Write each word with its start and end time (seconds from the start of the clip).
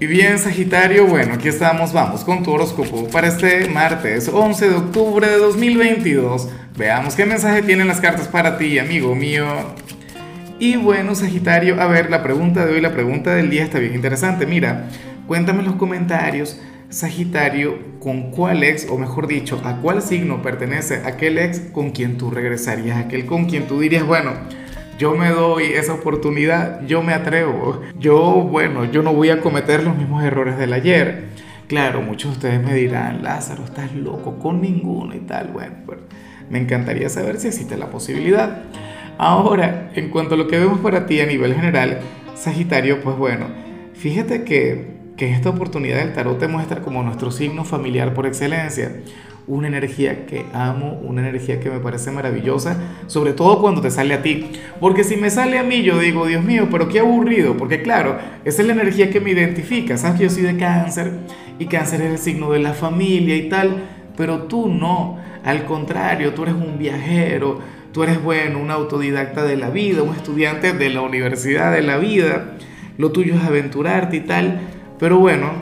Y 0.00 0.06
bien, 0.06 0.40
Sagitario, 0.40 1.06
bueno, 1.06 1.34
aquí 1.34 1.46
estamos, 1.46 1.92
vamos 1.92 2.24
con 2.24 2.42
tu 2.42 2.50
horóscopo 2.50 3.06
para 3.10 3.28
este 3.28 3.68
martes 3.68 4.28
11 4.28 4.68
de 4.68 4.74
octubre 4.74 5.28
de 5.28 5.36
2022. 5.36 6.48
Veamos 6.76 7.14
qué 7.14 7.24
mensaje 7.24 7.62
tienen 7.62 7.86
las 7.86 8.00
cartas 8.00 8.26
para 8.26 8.58
ti, 8.58 8.80
amigo 8.80 9.14
mío. 9.14 9.46
Y 10.58 10.74
bueno, 10.76 11.14
Sagitario, 11.14 11.80
a 11.80 11.86
ver, 11.86 12.10
la 12.10 12.24
pregunta 12.24 12.66
de 12.66 12.74
hoy, 12.74 12.80
la 12.80 12.92
pregunta 12.92 13.36
del 13.36 13.50
día 13.50 13.62
está 13.62 13.78
bien 13.78 13.94
interesante. 13.94 14.46
Mira, 14.46 14.88
cuéntame 15.28 15.60
en 15.60 15.66
los 15.66 15.76
comentarios, 15.76 16.60
Sagitario, 16.88 17.78
con 18.00 18.32
cuál 18.32 18.64
ex, 18.64 18.88
o 18.90 18.98
mejor 18.98 19.28
dicho, 19.28 19.62
a 19.64 19.76
cuál 19.76 20.02
signo 20.02 20.42
pertenece 20.42 21.02
aquel 21.04 21.38
ex 21.38 21.60
con 21.72 21.92
quien 21.92 22.18
tú 22.18 22.32
regresarías, 22.32 22.98
aquel 22.98 23.26
con 23.26 23.44
quien 23.44 23.68
tú 23.68 23.78
dirías, 23.78 24.04
bueno, 24.04 24.32
yo 24.98 25.14
me 25.14 25.30
doy 25.30 25.64
esa 25.64 25.94
oportunidad, 25.94 26.86
yo 26.86 27.02
me 27.02 27.14
atrevo, 27.14 27.80
yo, 27.98 28.20
bueno, 28.50 28.84
yo 28.84 29.02
no 29.02 29.12
voy 29.12 29.30
a 29.30 29.40
cometer 29.40 29.82
los 29.82 29.96
mismos 29.96 30.22
errores 30.22 30.56
del 30.56 30.72
ayer. 30.72 31.24
Claro, 31.66 32.02
muchos 32.02 32.30
de 32.30 32.36
ustedes 32.36 32.62
me 32.62 32.74
dirán, 32.74 33.22
Lázaro, 33.22 33.64
estás 33.64 33.94
loco, 33.94 34.38
con 34.38 34.60
ninguno 34.60 35.14
y 35.14 35.20
tal. 35.20 35.48
Bueno, 35.48 35.74
pues 35.86 35.98
me 36.50 36.58
encantaría 36.58 37.08
saber 37.08 37.40
si 37.40 37.48
existe 37.48 37.76
la 37.76 37.90
posibilidad. 37.90 38.64
Ahora, 39.18 39.90
en 39.94 40.10
cuanto 40.10 40.34
a 40.34 40.38
lo 40.38 40.46
que 40.46 40.58
vemos 40.58 40.78
para 40.80 41.06
ti 41.06 41.20
a 41.20 41.26
nivel 41.26 41.54
general, 41.54 42.00
Sagitario, 42.34 43.00
pues 43.00 43.16
bueno, 43.16 43.46
fíjate 43.94 44.44
que, 44.44 44.94
que 45.16 45.32
esta 45.32 45.50
oportunidad 45.50 45.98
del 45.98 46.12
tarot 46.12 46.38
te 46.38 46.48
muestra 46.48 46.82
como 46.82 47.02
nuestro 47.02 47.30
signo 47.30 47.64
familiar 47.64 48.12
por 48.12 48.26
excelencia 48.26 48.92
una 49.46 49.68
energía 49.68 50.26
que 50.26 50.46
amo, 50.54 51.00
una 51.02 51.20
energía 51.20 51.60
que 51.60 51.70
me 51.70 51.78
parece 51.78 52.10
maravillosa, 52.10 52.76
sobre 53.06 53.32
todo 53.32 53.60
cuando 53.60 53.80
te 53.80 53.90
sale 53.90 54.14
a 54.14 54.22
ti. 54.22 54.50
Porque 54.80 55.04
si 55.04 55.16
me 55.16 55.30
sale 55.30 55.58
a 55.58 55.62
mí, 55.62 55.82
yo 55.82 55.98
digo, 55.98 56.26
Dios 56.26 56.42
mío, 56.42 56.68
pero 56.70 56.88
qué 56.88 57.00
aburrido, 57.00 57.56
porque 57.56 57.82
claro, 57.82 58.18
esa 58.44 58.62
es 58.62 58.68
la 58.68 58.74
energía 58.74 59.10
que 59.10 59.20
me 59.20 59.30
identifica. 59.30 59.98
Sabes 59.98 60.18
que 60.18 60.24
yo 60.24 60.30
soy 60.30 60.44
de 60.44 60.56
cáncer 60.56 61.12
y 61.58 61.66
cáncer 61.66 62.00
es 62.02 62.10
el 62.12 62.18
signo 62.18 62.50
de 62.50 62.60
la 62.60 62.72
familia 62.72 63.36
y 63.36 63.48
tal, 63.48 63.82
pero 64.16 64.42
tú 64.42 64.68
no, 64.68 65.18
al 65.44 65.64
contrario, 65.64 66.32
tú 66.32 66.44
eres 66.44 66.54
un 66.54 66.78
viajero, 66.78 67.60
tú 67.92 68.02
eres 68.02 68.22
bueno, 68.22 68.58
un 68.58 68.70
autodidacta 68.70 69.44
de 69.44 69.56
la 69.56 69.70
vida, 69.70 70.02
un 70.02 70.14
estudiante 70.14 70.72
de 70.72 70.88
la 70.88 71.02
universidad 71.02 71.72
de 71.72 71.82
la 71.82 71.98
vida, 71.98 72.54
lo 72.96 73.12
tuyo 73.12 73.34
es 73.34 73.42
aventurarte 73.42 74.16
y 74.16 74.20
tal, 74.20 74.60
pero 74.98 75.18
bueno, 75.18 75.52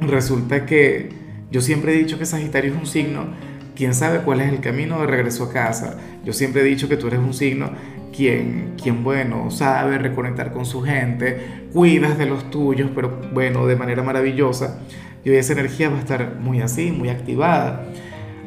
resulta 0.00 0.66
que 0.66 1.23
yo 1.50 1.60
siempre 1.60 1.94
he 1.94 1.98
dicho 1.98 2.18
que 2.18 2.26
Sagitario 2.26 2.72
es 2.72 2.78
un 2.78 2.86
signo, 2.86 3.26
quién 3.74 3.94
sabe 3.94 4.20
cuál 4.20 4.40
es 4.40 4.52
el 4.52 4.60
camino 4.60 5.00
de 5.00 5.06
regreso 5.06 5.44
a 5.44 5.52
casa. 5.52 5.98
Yo 6.24 6.32
siempre 6.32 6.62
he 6.62 6.64
dicho 6.64 6.88
que 6.88 6.96
tú 6.96 7.08
eres 7.08 7.20
un 7.20 7.34
signo 7.34 7.70
quien, 8.14 8.74
quien 8.80 9.02
bueno, 9.02 9.50
sabe 9.50 9.98
reconectar 9.98 10.52
con 10.52 10.66
su 10.66 10.82
gente, 10.82 11.68
cuidas 11.72 12.16
de 12.16 12.26
los 12.26 12.50
tuyos, 12.50 12.90
pero 12.94 13.20
bueno, 13.32 13.66
de 13.66 13.76
manera 13.76 14.02
maravillosa. 14.02 14.80
Y 15.24 15.30
hoy 15.30 15.36
esa 15.36 15.54
energía 15.54 15.88
va 15.88 15.96
a 15.96 16.00
estar 16.00 16.36
muy 16.40 16.60
así, 16.60 16.92
muy 16.92 17.08
activada. 17.08 17.84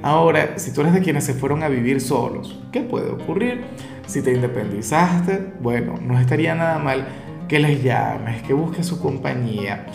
Ahora, 0.04 0.58
si 0.58 0.72
tú 0.74 0.82
eres 0.82 0.94
de 0.94 1.02
quienes 1.02 1.24
se 1.24 1.34
fueron 1.34 1.64
a 1.64 1.70
vivir 1.70 2.00
solos, 2.00 2.60
¿qué 2.72 2.82
puede 2.82 3.10
ocurrir? 3.10 3.62
Si 4.06 4.22
te 4.22 4.32
independizaste, 4.32 5.54
bueno, 5.60 5.96
no 6.02 6.20
estaría 6.20 6.56
nada 6.56 6.78
mal 6.78 7.08
que 7.48 7.60
les 7.60 7.84
llames, 7.84 8.42
que 8.44 8.54
busques 8.54 8.86
su 8.86 9.02
compañía 9.02 9.88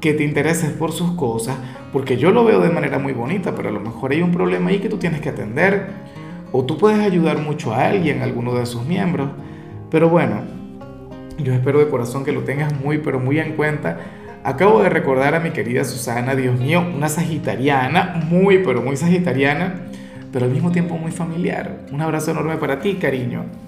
que 0.00 0.12
te 0.12 0.24
intereses 0.24 0.70
por 0.70 0.92
sus 0.92 1.12
cosas, 1.12 1.56
porque 1.92 2.16
yo 2.16 2.30
lo 2.30 2.44
veo 2.44 2.60
de 2.60 2.70
manera 2.70 2.98
muy 2.98 3.12
bonita, 3.12 3.54
pero 3.54 3.70
a 3.70 3.72
lo 3.72 3.80
mejor 3.80 4.12
hay 4.12 4.22
un 4.22 4.32
problema 4.32 4.70
ahí 4.70 4.78
que 4.78 4.88
tú 4.88 4.98
tienes 4.98 5.20
que 5.20 5.30
atender, 5.30 5.88
o 6.52 6.64
tú 6.64 6.78
puedes 6.78 7.00
ayudar 7.00 7.38
mucho 7.38 7.74
a 7.74 7.86
alguien, 7.86 8.20
a 8.20 8.24
alguno 8.24 8.54
de 8.54 8.66
sus 8.66 8.84
miembros, 8.84 9.30
pero 9.90 10.08
bueno, 10.08 10.42
yo 11.38 11.52
espero 11.52 11.78
de 11.78 11.88
corazón 11.88 12.24
que 12.24 12.32
lo 12.32 12.42
tengas 12.42 12.78
muy, 12.80 12.98
pero 12.98 13.20
muy 13.20 13.38
en 13.38 13.56
cuenta. 13.56 13.98
Acabo 14.42 14.82
de 14.82 14.88
recordar 14.88 15.34
a 15.34 15.40
mi 15.40 15.50
querida 15.50 15.84
Susana, 15.84 16.34
Dios 16.34 16.58
mío, 16.58 16.84
una 16.94 17.08
sagitariana, 17.08 18.22
muy, 18.28 18.58
pero 18.64 18.80
muy 18.80 18.96
sagitariana, 18.96 19.86
pero 20.32 20.46
al 20.46 20.52
mismo 20.52 20.70
tiempo 20.70 20.96
muy 20.96 21.10
familiar. 21.10 21.80
Un 21.92 22.00
abrazo 22.00 22.30
enorme 22.30 22.56
para 22.56 22.80
ti, 22.80 22.94
cariño. 22.94 23.44